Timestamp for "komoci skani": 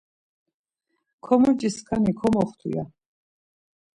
1.25-2.11